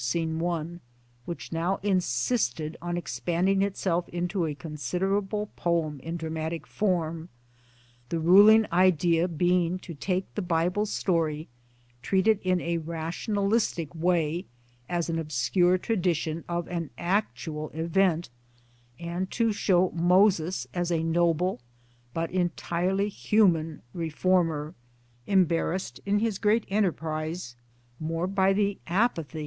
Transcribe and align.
Sc. 0.03 0.15
i), 0.17 0.65
which 1.25 1.51
now 1.51 1.75
In 1.83 1.99
sisted 1.99 2.75
on 2.81 2.97
expanding 2.97 3.61
itself 3.61 4.09
into 4.09 4.47
a 4.47 4.55
considerable 4.55 5.51
poem 5.55 5.99
in 5.99 6.17
dramatic 6.17 6.65
form 6.65 7.29
the 8.09 8.19
ruling 8.19 8.65
idea 8.71 9.27
being 9.27 9.77
to 9.77 9.93
take 9.93 10.33
the 10.33 10.41
Bible 10.41 10.87
story, 10.87 11.47
treat 12.01 12.27
it 12.27 12.41
in 12.41 12.59
a 12.61 12.79
rationalistic 12.79 13.93
way, 13.93 14.45
as 14.89 15.07
an 15.07 15.19
obscure 15.19 15.77
tradition 15.77 16.43
of 16.49 16.67
an 16.67 16.89
actual 16.97 17.69
event, 17.75 18.31
and 18.97 19.29
to 19.29 19.53
show 19.53 19.91
Moses 19.91 20.65
as 20.73 20.91
a 20.91 21.03
noble 21.03 21.59
but 22.11 22.31
entirely 22.31 23.07
human 23.07 23.83
reformer, 23.93 24.73
em 25.27 25.45
barrassed 25.45 25.99
in 26.07 26.17
his 26.17 26.39
great 26.39 26.65
enterprise 26.71 27.55
more 27.99 28.25
by 28.25 28.51
the 28.51 28.79
apathy, 28.87 29.37
7. 29.39 29.39